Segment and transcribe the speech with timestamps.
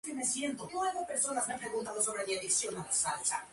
[0.03, 0.57] Además cada número
[0.97, 2.95] contiene suplementos de las diócesis locales.